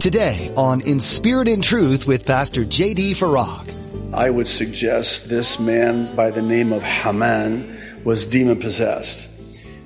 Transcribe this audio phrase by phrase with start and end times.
[0.00, 3.14] Today on In Spirit and Truth with Pastor J.D.
[3.14, 3.74] Farag.
[4.14, 9.28] I would suggest this man by the name of Haman was demon possessed,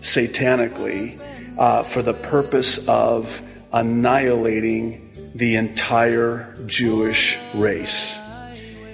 [0.02, 1.18] satanically,
[1.56, 3.40] uh, for the purpose of
[3.72, 8.14] annihilating the entire Jewish race.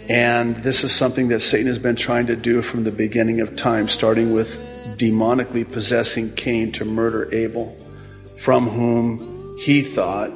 [0.09, 3.57] And this is something that Satan has been trying to do from the beginning of
[3.57, 4.57] time, starting with
[4.97, 7.77] demonically possessing Cain to murder Abel,
[8.37, 10.31] from whom he thought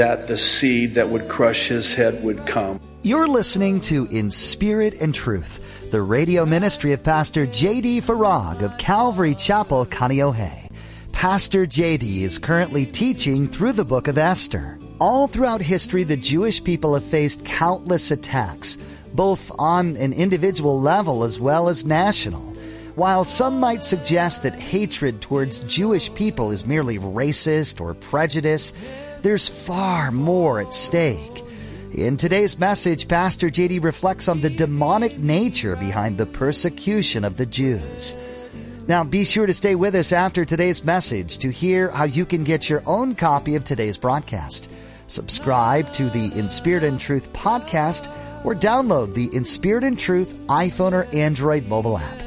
[0.00, 2.80] that the seed that would crush his head would come.
[3.02, 8.00] You're listening to In Spirit and Truth, the radio ministry of Pastor J.D.
[8.00, 10.70] Farag of Calvary Chapel, Kaneohe.
[11.12, 12.24] Pastor J.D.
[12.24, 14.78] is currently teaching through the book of Esther.
[15.00, 18.78] All throughout history, the Jewish people have faced countless attacks,
[19.12, 22.54] both on an individual level as well as national.
[22.94, 28.72] While some might suggest that hatred towards Jewish people is merely racist or prejudice,
[29.22, 31.44] there's far more at stake.
[31.92, 37.46] In today's message, Pastor JD reflects on the demonic nature behind the persecution of the
[37.46, 38.14] Jews.
[38.86, 42.44] Now, be sure to stay with us after today's message to hear how you can
[42.44, 44.70] get your own copy of today's broadcast.
[45.06, 48.08] Subscribe to the In Spirit and Truth podcast
[48.44, 52.22] or download the In Spirit and Truth iPhone or Android mobile app.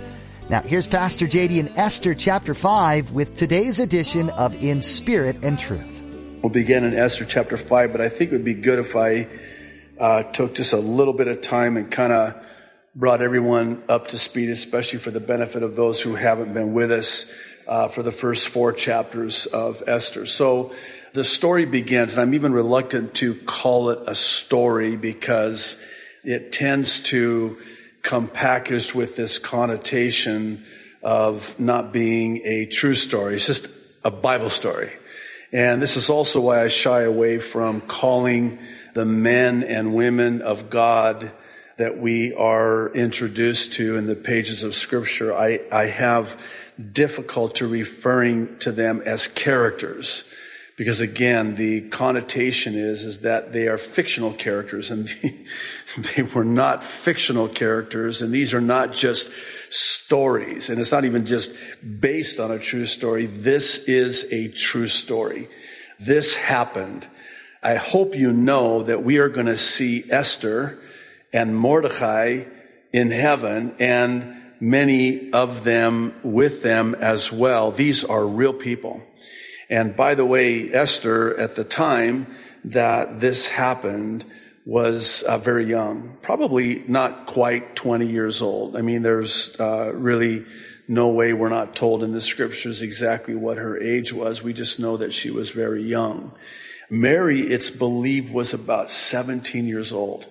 [0.49, 5.57] Now, here's Pastor JD in Esther chapter 5 with today's edition of In Spirit and
[5.57, 6.02] Truth.
[6.43, 9.29] We'll begin in Esther chapter 5, but I think it would be good if I
[9.97, 12.35] uh, took just a little bit of time and kind of
[12.93, 16.91] brought everyone up to speed, especially for the benefit of those who haven't been with
[16.91, 17.33] us
[17.65, 20.25] uh, for the first four chapters of Esther.
[20.25, 20.73] So
[21.13, 25.81] the story begins, and I'm even reluctant to call it a story because
[26.25, 27.57] it tends to
[28.01, 30.65] come packaged with this connotation
[31.01, 33.35] of not being a true story.
[33.35, 33.69] It's just
[34.03, 34.91] a Bible story.
[35.53, 38.57] And this is also why I shy away from calling
[38.95, 41.31] the men and women of God
[41.77, 45.31] that we are introduced to in the pages of scripture.
[45.31, 46.41] I, I have
[46.91, 50.23] difficulty referring to them as characters
[50.75, 55.07] because again, the connotation is, is that they are fictional characters and
[56.15, 58.21] they were not fictional characters.
[58.23, 59.31] And these are not just
[59.71, 60.69] stories.
[60.69, 61.55] And it's not even just
[61.99, 63.27] based on a true story.
[63.27, 65.47] This is a true story.
[65.99, 67.07] This happened.
[67.61, 70.79] I hope you know that we are going to see Esther
[71.31, 72.45] and Mordecai
[72.91, 77.69] in heaven and many of them with them as well.
[77.69, 79.03] These are real people.
[79.73, 82.27] And by the way, Esther at the time
[82.65, 84.23] that this happened
[84.67, 88.77] was uh, very young, probably not quite 20 years old.
[88.77, 90.45] I mean, there's uh, really
[90.87, 94.43] no way we're not told in the scriptures exactly what her age was.
[94.43, 96.33] We just know that she was very young.
[96.91, 100.29] Mary, it's believed, was about 17 years old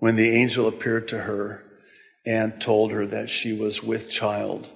[0.00, 1.62] when the angel appeared to her
[2.24, 4.68] and told her that she was with child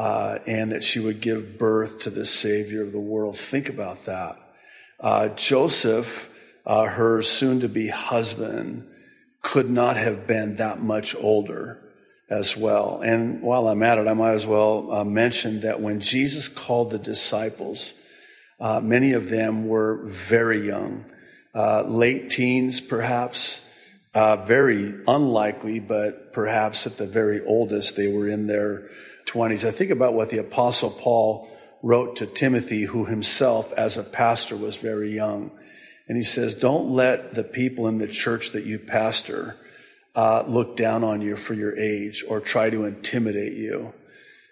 [0.00, 3.36] uh, and that she would give birth to the Savior of the world.
[3.36, 4.38] Think about that.
[4.98, 6.30] Uh, Joseph,
[6.64, 8.88] uh, her soon to be husband,
[9.42, 11.82] could not have been that much older
[12.30, 13.02] as well.
[13.02, 16.92] And while I'm at it, I might as well uh, mention that when Jesus called
[16.92, 17.92] the disciples,
[18.58, 21.04] uh, many of them were very young,
[21.54, 23.60] uh, late teens perhaps.
[24.14, 28.88] very unlikely, but perhaps at the very oldest, they were in their
[29.30, 29.66] 20s.
[29.66, 31.48] I think about what the Apostle Paul
[31.82, 35.50] wrote to Timothy, who himself, as a pastor, was very young.
[36.08, 39.56] And he says, Don't let the people in the church that you pastor
[40.16, 43.92] uh, look down on you for your age or try to intimidate you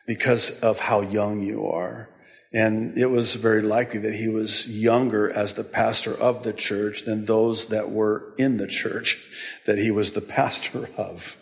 [0.06, 2.08] because of how young you are.
[2.52, 7.04] And it was very likely that he was younger as the pastor of the church
[7.04, 9.28] than those that were in the church
[9.66, 11.36] that he was the pastor of.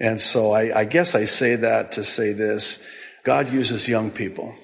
[0.00, 2.84] And so I, I guess I say that to say this.
[3.22, 4.54] God uses young people.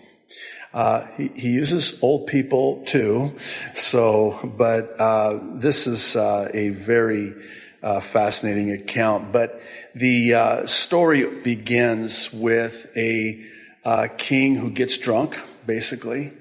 [0.73, 3.35] Uh, he, he, uses old people too.
[3.75, 7.35] So, but uh, this is uh, a very
[7.82, 9.32] uh, fascinating account.
[9.32, 9.61] But
[9.94, 13.44] the uh, story begins with a
[13.85, 16.33] uh, king who gets drunk, basically,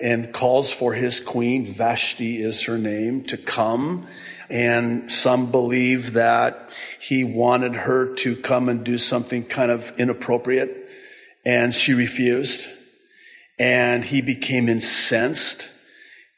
[0.00, 4.06] and calls for his queen, Vashti is her name, to come
[4.50, 6.70] and some believe that
[7.00, 10.88] he wanted her to come and do something kind of inappropriate.
[11.44, 12.68] And she refused.
[13.58, 15.70] And he became incensed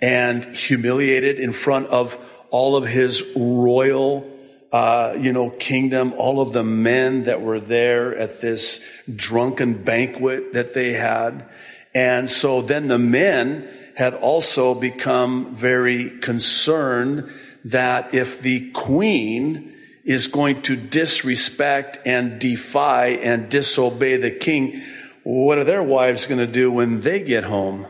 [0.00, 2.18] and humiliated in front of
[2.50, 4.28] all of his royal,
[4.72, 10.52] uh, you know, kingdom, all of the men that were there at this drunken banquet
[10.52, 11.46] that they had.
[11.94, 17.30] And so then the men had also become very concerned
[17.64, 19.74] that if the queen
[20.04, 24.82] is going to disrespect and defy and disobey the king,
[25.22, 27.86] what are their wives going to do when they get home?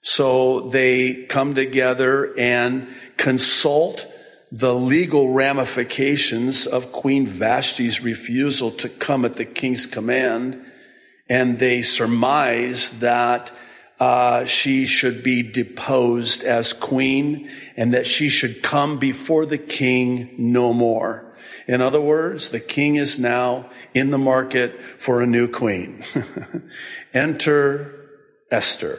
[0.00, 4.06] So they come together and consult
[4.50, 10.64] the legal ramifications of Queen Vashti's refusal to come at the king's command.
[11.28, 13.52] And they surmise that
[14.00, 20.34] uh, she should be deposed as queen and that she should come before the king
[20.38, 21.24] no more.
[21.66, 26.02] In other words, the king is now in the market for a new queen.
[27.14, 28.08] Enter
[28.50, 28.98] Esther.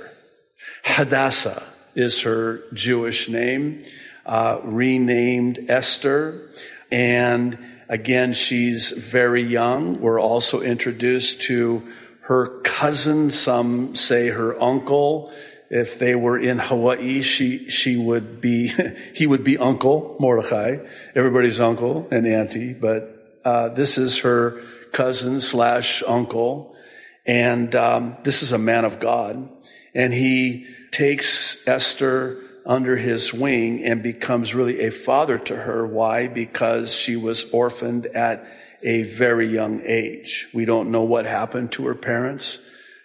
[0.84, 1.64] Hadassah
[1.96, 3.84] is her Jewish name,
[4.26, 6.50] uh, renamed Esther.
[6.92, 7.58] And
[7.88, 10.00] again, she's very young.
[10.00, 11.88] We're also introduced to
[12.30, 13.32] her cousin.
[13.32, 15.34] Some say her uncle.
[15.72, 18.72] If they were in Hawaii, she, she would be,
[19.16, 20.78] he would be uncle, Mordecai,
[21.16, 24.62] everybody's uncle and auntie, but, uh, this is her
[24.92, 26.76] cousin slash uncle.
[27.26, 29.50] And, um, this is a man of God.
[29.96, 35.86] And he takes Esther under his wing and becomes really a father to her.
[35.86, 36.28] Why?
[36.28, 38.46] Because she was orphaned at
[38.84, 40.48] a very young age.
[40.54, 42.60] We don't know what happened to her parents.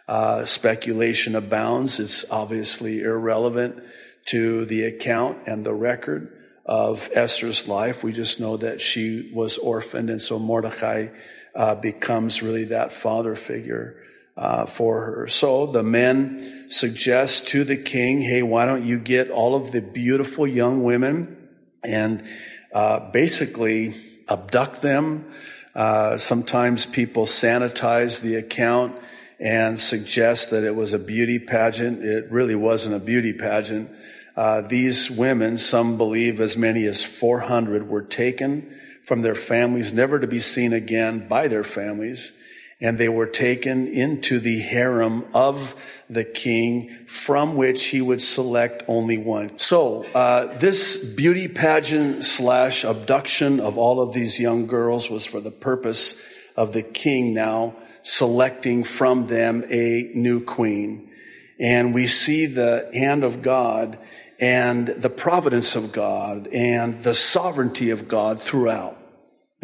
[0.06, 1.98] Uh, speculation abounds.
[1.98, 3.82] It's obviously irrelevant
[4.26, 6.30] to the account and the record
[6.66, 8.04] of Esther's life.
[8.04, 11.08] We just know that she was orphaned, and so Mordecai
[11.54, 14.02] uh, becomes really that father figure
[14.36, 15.26] uh, for her.
[15.28, 19.80] So the men suggest to the king, "Hey, why don't you get all of the
[19.80, 21.48] beautiful young women
[21.82, 22.24] and
[22.72, 23.94] uh, basically
[24.28, 25.30] abduct them?"
[25.74, 28.94] Uh, sometimes people sanitize the account
[29.40, 32.04] and suggest that it was a beauty pageant.
[32.04, 33.90] It really wasn't a beauty pageant.
[34.36, 40.18] Uh, these women, some believe as many as 400, were taken from their families, never
[40.18, 42.32] to be seen again by their families
[42.80, 45.74] and they were taken into the harem of
[46.10, 49.58] the king from which he would select only one.
[49.58, 55.40] So, uh, this beauty pageant slash abduction of all of these young girls was for
[55.40, 56.20] the purpose
[56.56, 61.10] of the king now selecting from them a new queen.
[61.58, 63.98] And we see the hand of God
[64.38, 68.98] and the providence of God and the sovereignty of God throughout.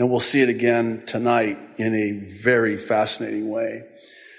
[0.01, 3.85] And we'll see it again tonight in a very fascinating way.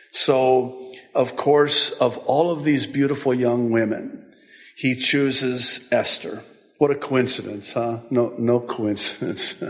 [0.10, 4.26] So, of course, of all of these beautiful young women,
[4.76, 6.42] he chooses Esther.
[6.80, 8.00] What a coincidence, huh?
[8.10, 9.64] No, no coincidence.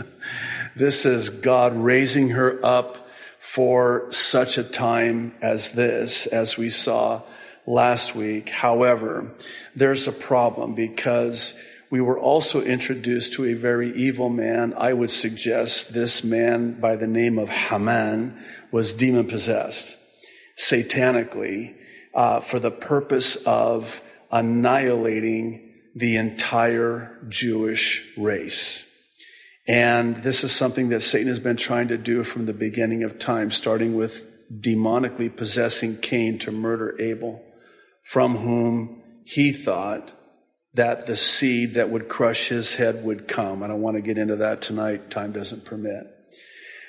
[0.74, 3.06] this is God raising her up
[3.38, 7.20] for such a time as this, as we saw
[7.66, 8.48] last week.
[8.48, 9.30] However,
[9.76, 11.54] there's a problem because
[11.92, 14.72] we were also introduced to a very evil man.
[14.78, 19.98] I would suggest this man by the name of Haman was demon possessed,
[20.56, 21.74] satanically,
[22.14, 24.00] uh, for the purpose of
[24.30, 28.88] annihilating the entire Jewish race.
[29.68, 33.18] And this is something that Satan has been trying to do from the beginning of
[33.18, 37.44] time, starting with demonically possessing Cain to murder Abel,
[38.02, 40.10] from whom he thought
[40.74, 43.62] that the seed that would crush his head would come.
[43.62, 45.10] I don't want to get into that tonight.
[45.10, 46.06] Time doesn't permit.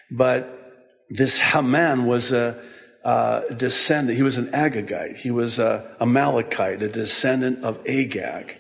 [0.10, 0.64] But
[1.10, 2.62] this Haman was a,
[3.58, 4.16] descendant.
[4.16, 5.18] He was an Agagite.
[5.18, 8.58] He was a Amalekite, a descendant of Agag.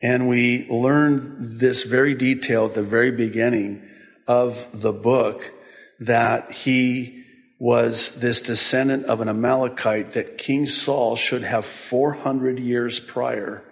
[0.00, 3.82] And we learned this very detail at the very beginning
[4.28, 5.52] of the book
[5.98, 7.24] that he
[7.58, 13.64] was this descendant of an Amalekite that King Saul should have 400 years prior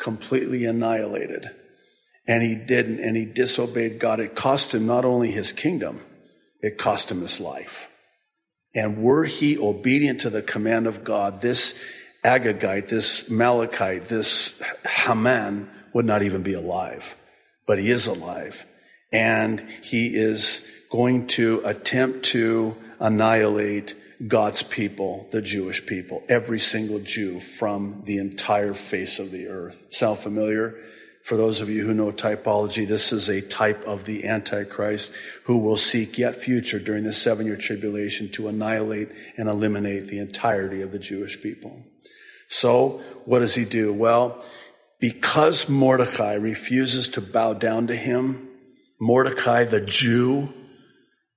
[0.00, 1.50] completely annihilated.
[2.26, 4.18] And he didn't, and he disobeyed God.
[4.18, 6.00] It cost him not only his kingdom,
[6.60, 7.88] it cost him his life.
[8.74, 11.80] And were he obedient to the command of God, this
[12.24, 17.16] Agagite, this Amalekite, this Haman would not even be alive.
[17.66, 18.66] But he is alive.
[19.12, 23.94] And he is going to attempt to annihilate
[24.26, 29.86] God's people, the Jewish people, every single Jew from the entire face of the earth.
[29.90, 30.76] Sound familiar?
[31.22, 35.12] For those of you who know typology, this is a type of the Antichrist
[35.44, 40.18] who will seek yet future during the seven year tribulation to annihilate and eliminate the
[40.18, 41.82] entirety of the Jewish people.
[42.48, 43.92] So, what does he do?
[43.92, 44.44] Well,
[44.98, 48.48] because Mordecai refuses to bow down to him,
[48.98, 50.52] Mordecai the Jew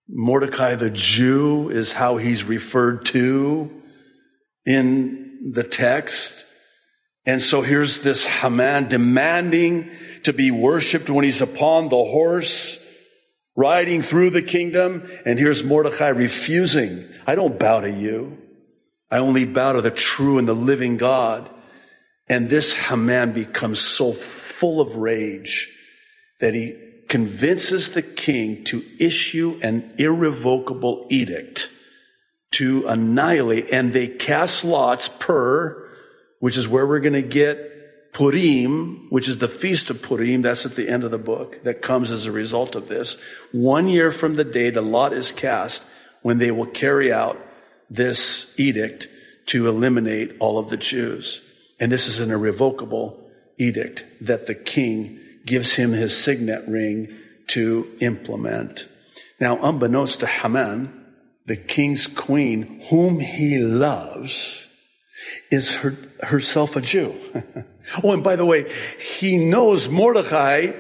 [0.08, 3.72] Mordecai the Jew is how he's referred to
[4.66, 6.46] in the text.
[7.26, 9.92] And so here's this Haman demanding
[10.24, 12.86] to be worshiped when he's upon the horse,
[13.56, 15.10] riding through the kingdom.
[15.26, 17.08] And here's Mordecai refusing.
[17.26, 18.38] I don't bow to you.
[19.10, 21.50] I only bow to the true and the living God.
[22.28, 25.70] And this Haman becomes so full of rage
[26.40, 26.83] that he
[27.14, 31.70] convinces the king to issue an irrevocable edict
[32.50, 33.70] to annihilate.
[33.72, 35.92] And they cast lots Pur
[36.40, 40.42] which is where we're going to get Purim, which is the feast of Purim.
[40.42, 43.20] That's at the end of the book that comes as a result of this.
[43.52, 45.84] One year from the day the lot is cast
[46.24, 47.40] when they will carry out
[47.92, 49.08] this edict
[49.46, 51.44] to eliminate all of the Jews.
[51.80, 53.24] And this is an irrevocable
[53.60, 57.14] edict that the king gives him his signet ring
[57.48, 58.88] to implement.
[59.40, 61.04] Now, unbeknownst to Haman,
[61.46, 64.68] the king's queen, whom he loves,
[65.52, 67.14] is her, herself a Jew.
[68.04, 70.72] oh, and by the way, he knows Mordecai,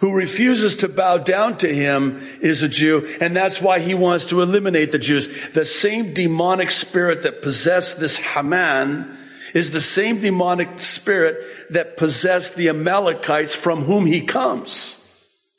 [0.00, 4.26] who refuses to bow down to him, is a Jew, and that's why he wants
[4.26, 5.50] to eliminate the Jews.
[5.50, 9.18] The same demonic spirit that possessed this Haman
[9.56, 15.02] is the same demonic spirit that possessed the Amalekites from whom he comes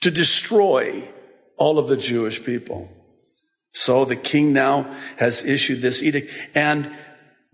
[0.01, 1.03] to destroy
[1.57, 2.91] all of the Jewish people.
[3.71, 6.95] So the king now has issued this edict and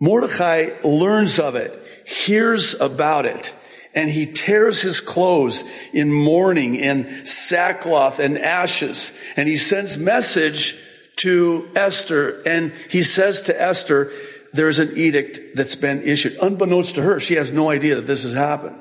[0.01, 3.55] Mordecai learns of it, hears about it,
[3.95, 9.13] and he tears his clothes in mourning and sackcloth and ashes.
[9.38, 10.75] And he sends message
[11.17, 14.12] to Esther and he says to Esther,
[14.53, 16.38] there's an edict that's been issued.
[16.41, 18.79] Unbeknownst to her, she has no idea that this has happened.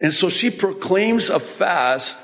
[0.00, 2.18] And so she proclaims a fast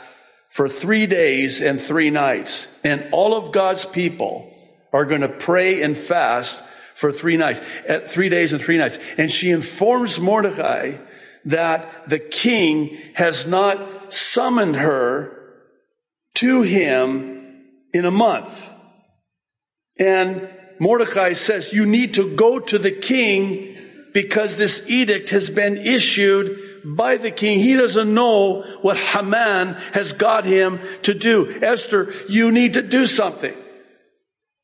[0.48, 2.68] for three days and three nights.
[2.84, 4.52] And all of God's people
[4.92, 6.60] are going to pray and fast
[6.94, 8.98] for three nights, at three days and three nights.
[9.16, 10.98] And she informs Mordecai
[11.46, 15.36] that the king has not summoned her
[16.34, 18.72] to him in a month.
[19.98, 20.48] And
[20.80, 23.76] Mordecai says, you need to go to the king
[24.14, 27.60] because this edict has been issued by the king.
[27.60, 31.50] He doesn't know what Haman has got him to do.
[31.62, 33.54] Esther, you need to do something.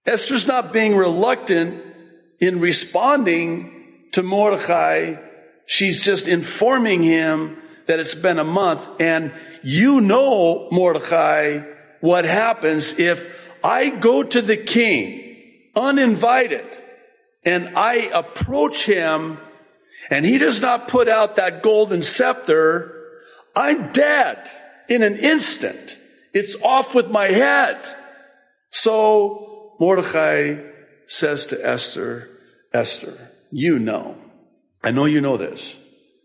[0.06, 1.84] Esther's not being reluctant
[2.40, 3.72] in responding
[4.12, 5.16] to Mordecai,
[5.66, 9.32] she's just informing him that it's been a month and
[9.62, 11.60] you know, Mordecai,
[12.00, 15.25] what happens if I go to the king
[15.76, 16.66] uninvited
[17.44, 19.38] and I approach him
[20.10, 22.92] and he does not put out that golden scepter,
[23.54, 24.48] I'm dead
[24.88, 25.98] in an instant.
[26.32, 27.78] It's off with my head.
[28.70, 30.60] So Mordecai
[31.06, 32.28] says to Esther,
[32.72, 33.16] Esther,
[33.50, 34.16] you know,
[34.82, 35.78] I know you know this,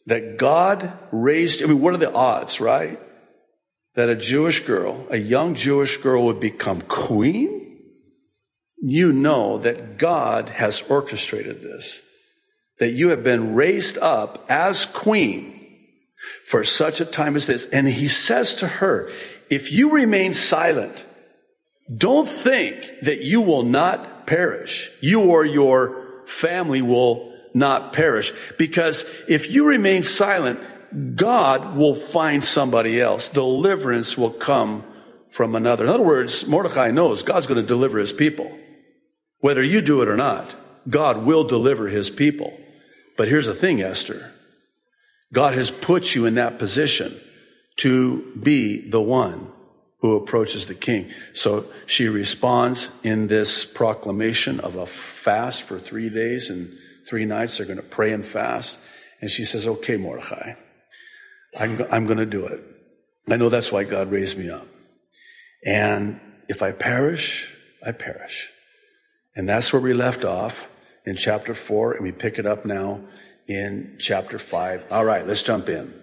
[0.07, 2.99] that God raised, I mean, what are the odds, right?
[3.95, 7.60] That a Jewish girl, a young Jewish girl would become queen?
[8.81, 12.01] You know that God has orchestrated this,
[12.79, 15.59] that you have been raised up as queen
[16.45, 17.65] for such a time as this.
[17.67, 19.11] And he says to her,
[19.49, 21.05] if you remain silent,
[21.95, 24.91] don't think that you will not perish.
[25.01, 28.33] You or your family will not perish.
[28.57, 30.59] Because if you remain silent,
[31.15, 33.29] God will find somebody else.
[33.29, 34.83] Deliverance will come
[35.29, 35.85] from another.
[35.85, 38.57] In other words, Mordecai knows God's going to deliver his people.
[39.41, 40.55] Whether you do it or not,
[40.89, 42.57] God will deliver his people.
[43.17, 44.31] But here's the thing, Esther.
[45.33, 47.19] God has put you in that position
[47.77, 49.51] to be the one
[49.99, 51.11] who approaches the king.
[51.33, 56.75] So she responds in this proclamation of a fast for three days and
[57.07, 57.57] three nights.
[57.57, 58.77] They're going to pray and fast.
[59.21, 60.53] And she says, okay, Mordecai,
[61.57, 62.63] I'm, I'm going to do it.
[63.29, 64.67] I know that's why God raised me up.
[65.63, 66.19] And
[66.49, 67.53] if I perish,
[67.85, 68.49] I perish.
[69.35, 70.69] And that's where we left off
[71.05, 73.01] in chapter four, and we pick it up now
[73.47, 74.83] in chapter five.
[74.91, 76.01] All right, let's jump in.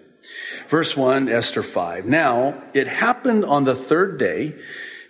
[0.67, 2.05] Verse 1, Esther 5.
[2.05, 4.55] Now, it happened on the third day,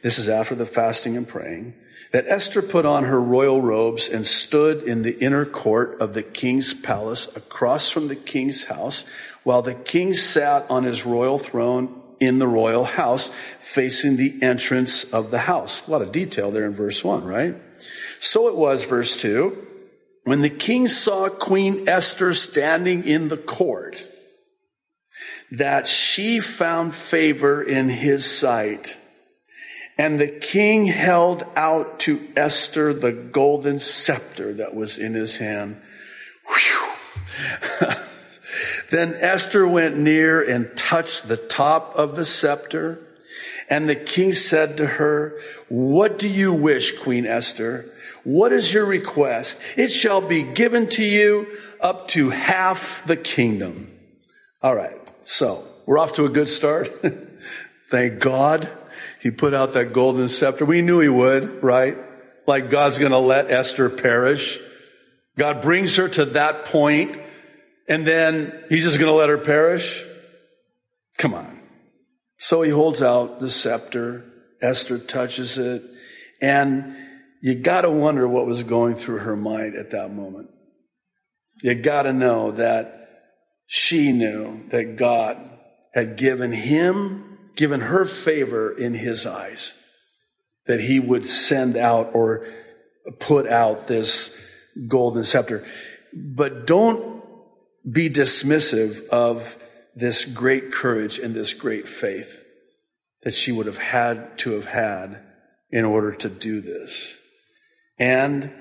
[0.01, 1.73] this is after the fasting and praying,
[2.11, 6.23] that Esther put on her royal robes and stood in the inner court of the
[6.23, 9.05] king's palace across from the king's house,
[9.43, 15.05] while the king sat on his royal throne in the royal house, facing the entrance
[15.13, 15.87] of the house.
[15.87, 17.55] A lot of detail there in verse 1, right?
[18.19, 19.67] So it was, verse 2,
[20.23, 24.07] when the king saw Queen Esther standing in the court,
[25.51, 28.99] that she found favor in his sight.
[29.97, 35.81] And the king held out to Esther the golden scepter that was in his hand.
[38.89, 42.99] Then Esther went near and touched the top of the scepter.
[43.69, 47.85] And the king said to her, What do you wish, Queen Esther?
[48.29, 49.59] What is your request?
[49.75, 51.47] It shall be given to you
[51.81, 53.91] up to half the kingdom.
[54.61, 54.95] All right.
[55.23, 56.91] So we're off to a good start.
[57.89, 58.69] Thank God
[59.19, 60.63] he put out that golden scepter.
[60.63, 61.97] We knew he would, right?
[62.45, 64.59] Like God's going to let Esther perish.
[65.35, 67.19] God brings her to that point
[67.87, 70.05] and then he's just going to let her perish?
[71.17, 71.61] Come on.
[72.37, 74.23] So he holds out the scepter.
[74.61, 75.81] Esther touches it.
[76.39, 76.95] And
[77.41, 80.49] you got to wonder what was going through her mind at that moment.
[81.61, 82.99] You got to know that
[83.65, 85.37] she knew that God
[85.93, 89.73] had given him, given her favor in his eyes,
[90.65, 92.47] that he would send out or
[93.19, 94.39] put out this
[94.87, 95.65] golden scepter.
[96.13, 97.23] But don't
[97.89, 99.57] be dismissive of
[99.95, 102.43] this great courage and this great faith
[103.23, 105.21] that she would have had to have had
[105.71, 107.18] in order to do this.
[107.99, 108.51] And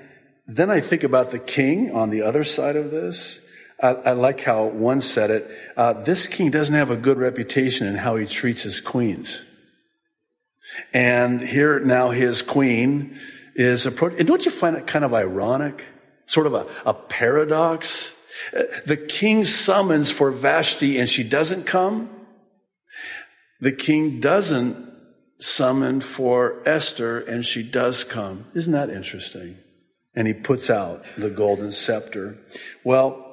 [0.47, 3.41] then I think about the king on the other side of this.
[3.81, 5.49] I, I like how one said it.
[5.77, 9.43] Uh, this king doesn't have a good reputation in how he treats his queens.
[10.93, 13.17] And here now his queen
[13.55, 14.19] is approaching.
[14.19, 15.85] And don't you find it kind of ironic?
[16.25, 18.13] Sort of a, a paradox?
[18.55, 22.09] Uh, the king summons for Vashti and she doesn't come.
[23.61, 24.88] The king doesn't
[25.39, 28.45] summon for Esther and she does come.
[28.53, 29.57] Isn't that interesting?
[30.15, 32.37] And he puts out the golden scepter.
[32.83, 33.25] Well,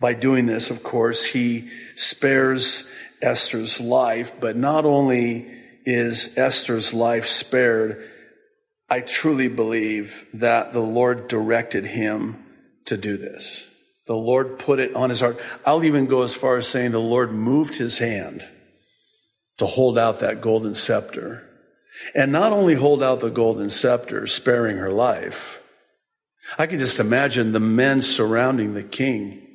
[0.00, 2.90] by doing this, of course, he spares
[3.22, 5.46] Esther's life, but not only
[5.84, 8.04] is Esther's life spared,
[8.90, 12.44] I truly believe that the Lord directed him
[12.86, 13.68] to do this.
[14.06, 15.40] The Lord put it on his heart.
[15.64, 18.46] I'll even go as far as saying the Lord moved his hand
[19.58, 21.48] to hold out that golden scepter.
[22.14, 25.60] And not only hold out the golden scepter, sparing her life.
[26.58, 29.46] I can just imagine the men surrounding the king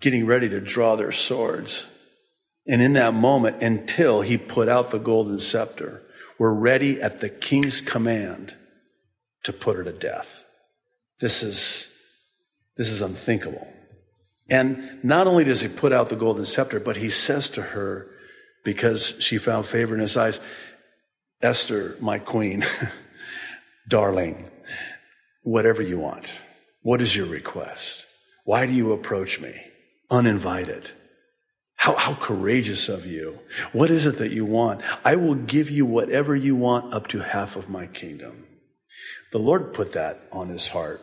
[0.00, 1.86] getting ready to draw their swords.
[2.66, 6.02] And in that moment, until he put out the golden scepter,
[6.38, 8.54] were ready at the king's command
[9.44, 10.44] to put her to death.
[11.20, 11.88] This is,
[12.76, 13.66] this is unthinkable.
[14.48, 18.08] And not only does he put out the golden scepter, but he says to her,
[18.64, 20.40] because she found favor in his eyes.
[21.40, 22.64] Esther, my queen,
[23.88, 24.50] darling,
[25.42, 26.40] whatever you want.
[26.82, 28.06] What is your request?
[28.44, 29.54] Why do you approach me
[30.10, 30.90] uninvited?
[31.76, 33.38] How, how courageous of you.
[33.72, 34.82] What is it that you want?
[35.04, 38.46] I will give you whatever you want up to half of my kingdom.
[39.30, 41.00] The Lord put that on his heart.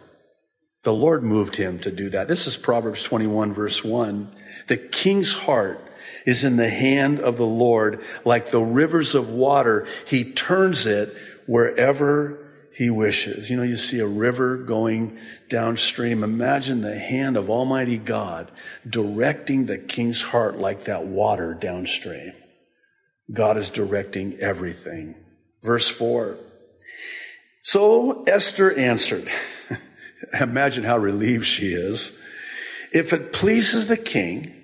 [0.83, 2.27] The Lord moved him to do that.
[2.27, 4.27] This is Proverbs 21 verse 1.
[4.67, 5.79] The king's heart
[6.25, 9.87] is in the hand of the Lord like the rivers of water.
[10.07, 13.49] He turns it wherever he wishes.
[13.49, 16.23] You know, you see a river going downstream.
[16.23, 18.51] Imagine the hand of Almighty God
[18.87, 22.33] directing the king's heart like that water downstream.
[23.31, 25.15] God is directing everything.
[25.63, 26.37] Verse four.
[27.63, 29.29] So Esther answered.
[30.39, 32.17] Imagine how relieved she is.
[32.91, 34.54] If it pleases the king,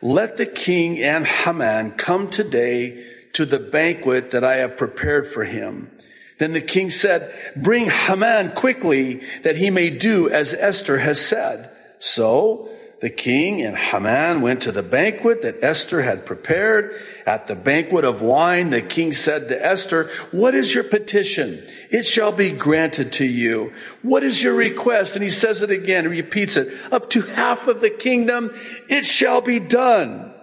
[0.00, 5.44] let the king and Haman come today to the banquet that I have prepared for
[5.44, 5.90] him.
[6.38, 11.70] Then the king said, bring Haman quickly that he may do as Esther has said.
[11.98, 12.68] So
[13.00, 17.00] the king and Haman went to the banquet that Esther had prepared.
[17.26, 21.62] At the banquet of wine, the king said to Esther, what is your petition?
[21.90, 23.72] It shall be granted to you.
[24.02, 25.14] What is your request?
[25.14, 28.50] And he says it again, he repeats it, up to half of the kingdom,
[28.88, 30.34] it shall be done.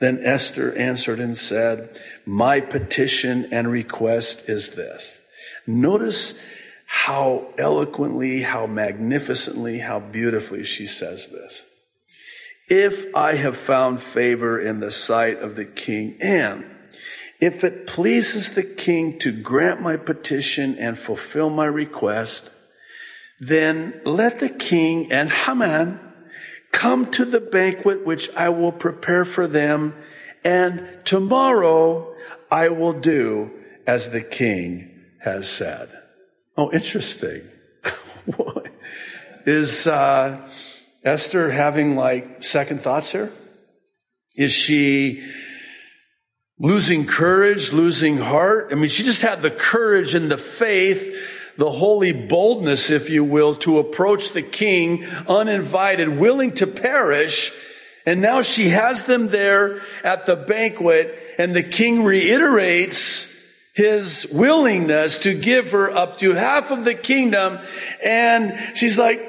[0.00, 5.20] Then Esther answered and said, my petition and request is this.
[5.66, 6.38] Notice
[6.86, 11.64] how eloquently, how magnificently, how beautifully she says this.
[12.68, 16.64] If I have found favor in the sight of the king and
[17.40, 22.50] if it pleases the king to grant my petition and fulfill my request,
[23.40, 26.00] then let the king and Haman
[26.72, 29.94] come to the banquet which I will prepare for them,
[30.44, 32.14] and tomorrow
[32.50, 33.50] I will do
[33.86, 35.90] as the king has said.
[36.56, 37.42] Oh, interesting.
[39.46, 40.48] Is uh,
[41.02, 43.32] Esther having like second thoughts here?
[44.36, 45.28] Is she
[46.58, 48.68] losing courage, losing heart?
[48.70, 53.24] I mean, she just had the courage and the faith, the holy boldness, if you
[53.24, 57.52] will, to approach the king uninvited, willing to perish.
[58.06, 63.33] And now she has them there at the banquet and the king reiterates
[63.74, 67.58] his willingness to give her up to half of the kingdom.
[68.02, 69.20] And she's like,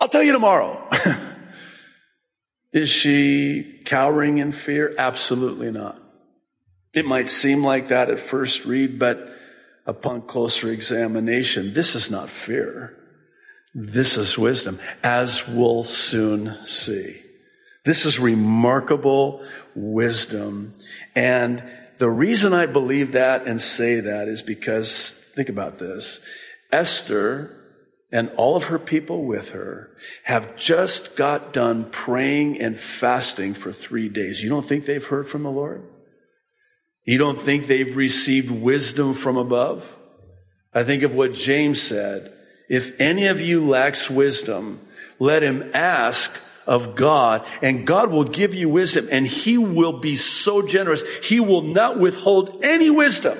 [0.00, 0.88] I'll tell you tomorrow.
[2.72, 4.94] Is she cowering in fear?
[4.96, 6.00] Absolutely not.
[6.94, 9.36] It might seem like that at first read, but
[9.86, 12.96] upon closer examination, this is not fear.
[13.74, 17.20] This is wisdom, as we'll soon see.
[17.84, 20.72] This is remarkable wisdom.
[21.16, 21.64] And
[22.02, 26.18] the reason I believe that and say that is because, think about this.
[26.72, 27.56] Esther
[28.10, 29.92] and all of her people with her
[30.24, 34.42] have just got done praying and fasting for three days.
[34.42, 35.84] You don't think they've heard from the Lord?
[37.04, 39.96] You don't think they've received wisdom from above?
[40.74, 42.32] I think of what James said.
[42.68, 44.80] If any of you lacks wisdom,
[45.20, 46.36] let him ask
[46.66, 51.02] of God and God will give you wisdom and he will be so generous.
[51.18, 53.38] He will not withhold any wisdom.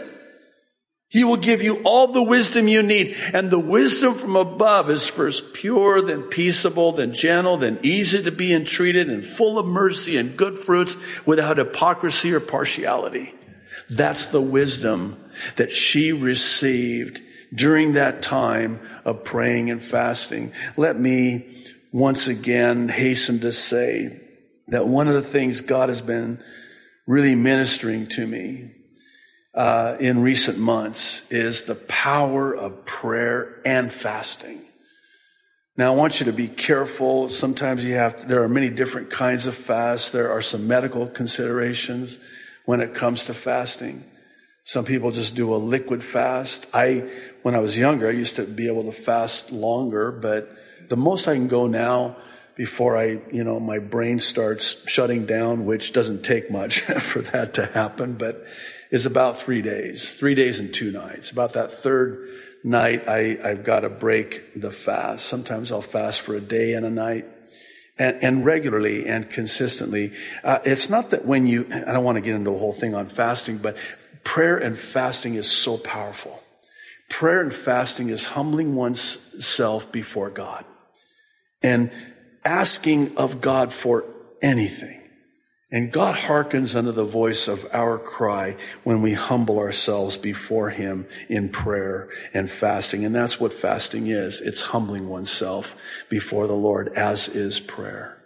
[1.13, 3.17] He will give you all the wisdom you need.
[3.35, 8.33] And the wisdom from above is first pure, then peaceable, then gentle, then easy to
[8.33, 13.35] be entreated and full of mercy and good fruits without hypocrisy or partiality.
[13.91, 15.23] That's the wisdom
[15.57, 17.21] that she received
[17.55, 20.55] during that time of praying and fasting.
[20.79, 21.62] Let me
[21.93, 24.19] once again hasten to say
[24.69, 26.43] that one of the things God has been
[27.07, 28.71] really ministering to me
[29.55, 34.63] uh, in recent months is the power of prayer and fasting.
[35.77, 37.29] Now, I want you to be careful.
[37.29, 40.11] Sometimes you have to, there are many different kinds of fasts.
[40.11, 42.19] There are some medical considerations
[42.65, 44.05] when it comes to fasting.
[44.65, 46.67] Some people just do a liquid fast.
[46.73, 47.11] I,
[47.43, 50.55] when I was younger, I used to be able to fast longer, but
[50.89, 52.17] the most I can go now
[52.55, 57.55] before I, you know, my brain starts shutting down, which doesn't take much for that
[57.55, 58.47] to happen, but
[58.91, 61.31] is about three days, three days and two nights.
[61.31, 62.29] About that third
[62.63, 65.27] night, I, I've got to break the fast.
[65.27, 67.27] Sometimes I'll fast for a day and a night.
[67.99, 70.15] And, and regularly and consistently.
[70.43, 72.95] Uh, it's not that when you, I don't want to get into a whole thing
[72.95, 73.77] on fasting, but
[74.25, 76.43] prayer and fasting is so powerful.
[77.11, 80.65] Prayer and fasting is humbling oneself before God
[81.63, 81.91] and
[82.45, 84.05] asking of God for
[84.41, 84.99] anything.
[85.73, 91.07] And God hearkens unto the voice of our cry when we humble ourselves before Him
[91.31, 93.07] in prayer and fasting.
[93.07, 94.43] And that's what fasting is.
[94.43, 95.75] It's humbling oneself
[96.11, 98.23] before the Lord, as is prayer.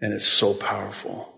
[0.00, 1.34] And it's so powerful.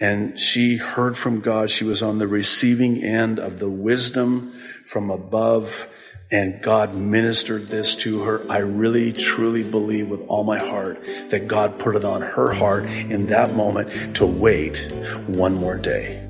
[0.00, 1.68] And she heard from God.
[1.68, 4.52] She was on the receiving end of the wisdom
[4.86, 5.88] from above
[6.34, 8.44] and God ministered this to her.
[8.50, 12.86] I really truly believe with all my heart that God put it on her heart
[12.86, 14.78] in that moment to wait
[15.28, 16.26] one more day.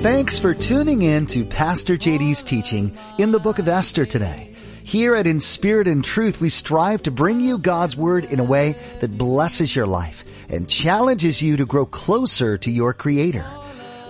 [0.00, 4.54] Thanks for tuning in to Pastor JD's teaching in the book of Esther today.
[4.82, 8.44] Here at In Spirit and Truth, we strive to bring you God's Word in a
[8.44, 13.44] way that blesses your life and challenges you to grow closer to your Creator.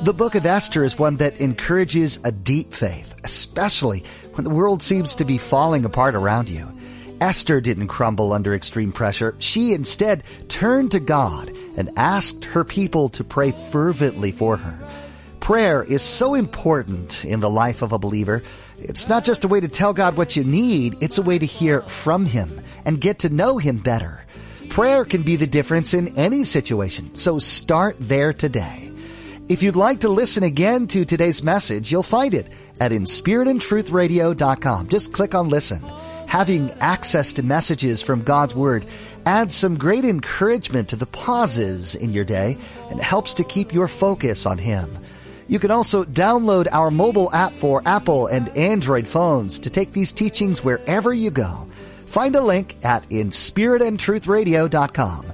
[0.00, 4.04] The book of Esther is one that encourages a deep faith, especially
[4.38, 6.68] when the world seems to be falling apart around you.
[7.20, 9.34] Esther didn't crumble under extreme pressure.
[9.40, 14.78] She instead turned to God and asked her people to pray fervently for her.
[15.40, 18.44] Prayer is so important in the life of a believer.
[18.78, 21.46] It's not just a way to tell God what you need, it's a way to
[21.46, 24.24] hear from Him and get to know Him better.
[24.68, 28.88] Prayer can be the difference in any situation, so start there today.
[29.48, 32.46] If you'd like to listen again to today's message, you'll find it
[32.80, 34.88] at inspiritandtruthradio.com.
[34.88, 35.82] Just click on listen.
[36.26, 38.86] Having access to messages from God's Word
[39.24, 42.58] adds some great encouragement to the pauses in your day
[42.90, 44.98] and helps to keep your focus on Him.
[45.46, 50.12] You can also download our mobile app for Apple and Android phones to take these
[50.12, 51.66] teachings wherever you go.
[52.06, 55.24] Find a link at inspiritandtruthradio.com.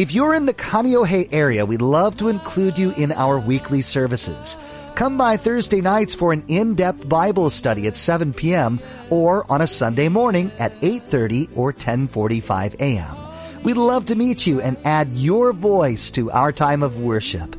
[0.00, 4.56] If you're in the Kaneohe area, we'd love to include you in our weekly services.
[4.94, 8.80] Come by Thursday nights for an in-depth Bible study at 7 p.m.
[9.10, 13.62] or on a Sunday morning at 8.30 or 10.45 a.m.
[13.62, 17.54] We'd love to meet you and add your voice to our time of worship.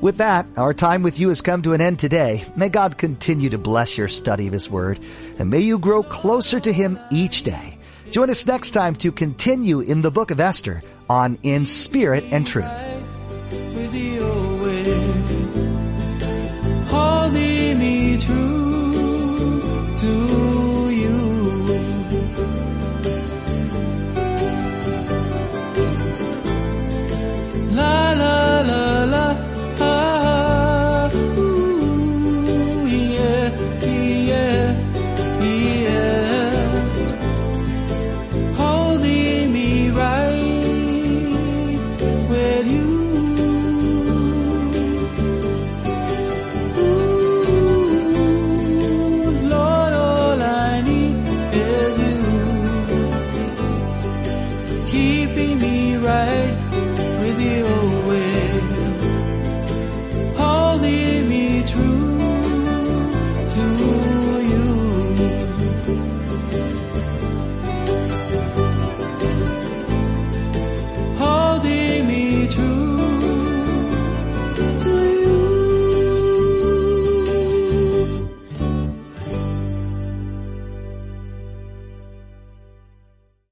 [0.00, 2.44] With that, our time with you has come to an end today.
[2.56, 4.98] May God continue to bless your study of His Word,
[5.38, 7.73] and may you grow closer to Him each day.
[8.10, 12.46] Join us next time to continue in the book of Esther on In Spirit and
[12.46, 12.93] Truth.